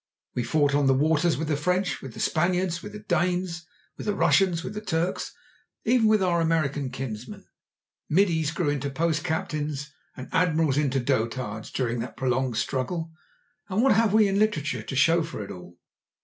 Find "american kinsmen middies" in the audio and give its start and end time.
6.41-8.49